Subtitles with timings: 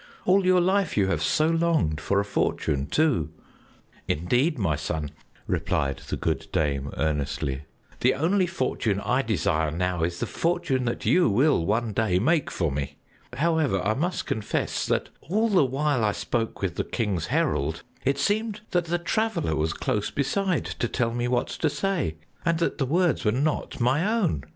[0.25, 3.29] All your life you have so longed for a fortune, too!"
[4.07, 5.11] "Indeed, my son,"
[5.45, 7.65] replied the good dame earnestly,
[7.99, 12.49] "the only fortune I desire now is the fortune that you will one day make
[12.49, 12.97] for me.
[13.33, 18.17] However, I must confess that all the while I spoke with the king's herald, it
[18.17, 22.79] seemed that the Traveler was close beside to tell me what to say, and that
[22.79, 24.45] the words were not my own.